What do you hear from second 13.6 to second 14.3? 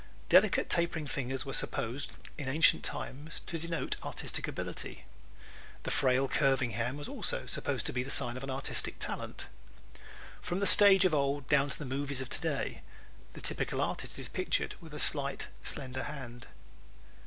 artist is